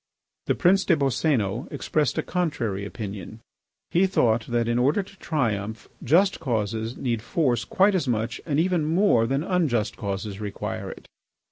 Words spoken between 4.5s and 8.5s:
in order to triumph, just causes need force quite as much